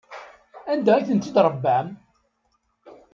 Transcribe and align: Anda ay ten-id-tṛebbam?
Anda 0.71 0.91
ay 0.95 1.05
ten-id-tṛebbam? 1.07 1.87